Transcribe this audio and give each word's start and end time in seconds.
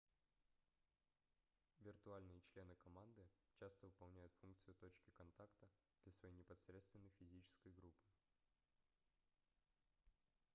виртуальные 1.81 2.41
члены 2.41 2.73
команды 2.77 3.23
часто 3.53 3.85
выполняют 3.85 4.33
функцию 4.41 4.73
точки 4.73 5.11
контакта 5.11 5.69
для 6.01 6.11
своей 6.11 6.33
непосредственной 6.33 7.11
физической 7.19 7.71
группы 7.71 8.07